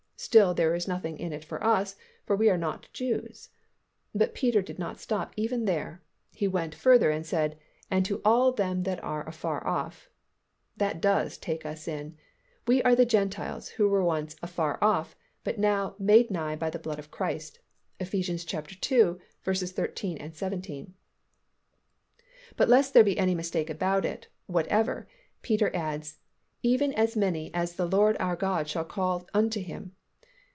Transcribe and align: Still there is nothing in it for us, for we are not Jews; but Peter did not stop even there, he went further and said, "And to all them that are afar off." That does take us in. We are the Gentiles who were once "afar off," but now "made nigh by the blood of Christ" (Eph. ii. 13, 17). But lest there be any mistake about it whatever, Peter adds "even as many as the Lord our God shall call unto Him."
Still 0.23 0.53
there 0.53 0.75
is 0.75 0.87
nothing 0.87 1.17
in 1.17 1.33
it 1.33 1.43
for 1.43 1.63
us, 1.63 1.95
for 2.27 2.35
we 2.35 2.47
are 2.47 2.57
not 2.57 2.87
Jews; 2.93 3.49
but 4.13 4.35
Peter 4.35 4.61
did 4.61 4.77
not 4.77 4.99
stop 4.99 5.33
even 5.35 5.65
there, 5.65 6.03
he 6.31 6.47
went 6.47 6.75
further 6.75 7.09
and 7.09 7.25
said, 7.25 7.57
"And 7.89 8.05
to 8.05 8.21
all 8.23 8.51
them 8.51 8.83
that 8.83 9.03
are 9.03 9.27
afar 9.27 9.65
off." 9.65 10.11
That 10.77 11.01
does 11.01 11.39
take 11.39 11.65
us 11.65 11.87
in. 11.87 12.17
We 12.67 12.83
are 12.83 12.93
the 12.95 13.03
Gentiles 13.03 13.69
who 13.69 13.89
were 13.89 14.03
once 14.03 14.35
"afar 14.43 14.77
off," 14.79 15.15
but 15.43 15.57
now 15.57 15.95
"made 15.97 16.29
nigh 16.29 16.55
by 16.55 16.69
the 16.69 16.77
blood 16.77 16.99
of 16.99 17.09
Christ" 17.09 17.59
(Eph. 17.99 18.13
ii. 18.13 18.37
13, 18.37 20.31
17). 20.35 20.93
But 22.55 22.69
lest 22.69 22.93
there 22.93 23.03
be 23.03 23.17
any 23.17 23.33
mistake 23.33 23.71
about 23.71 24.05
it 24.05 24.27
whatever, 24.45 25.07
Peter 25.41 25.75
adds 25.75 26.19
"even 26.61 26.93
as 26.93 27.15
many 27.17 27.51
as 27.55 27.73
the 27.73 27.87
Lord 27.89 28.15
our 28.19 28.35
God 28.35 28.67
shall 28.69 28.85
call 28.85 29.27
unto 29.33 29.59
Him." 29.59 29.95